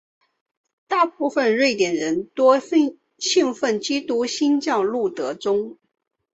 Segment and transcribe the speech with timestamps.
[0.87, 2.99] 大部分瑞典人多信
[3.53, 5.77] 奉基督新教路德宗。